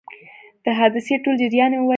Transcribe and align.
د 0.63 0.65
حادثې 0.79 1.15
ټول 1.23 1.35
جریان 1.41 1.71
یې 1.73 1.79
وویل. 1.79 1.89